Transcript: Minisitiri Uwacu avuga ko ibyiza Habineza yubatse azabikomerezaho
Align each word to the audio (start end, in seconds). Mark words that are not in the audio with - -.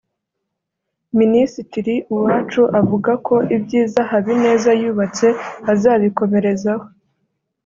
Minisitiri 1.19 1.95
Uwacu 2.15 2.61
avuga 2.79 3.11
ko 3.27 3.35
ibyiza 3.55 3.99
Habineza 4.11 4.69
yubatse 4.81 5.27
azabikomerezaho 5.71 6.85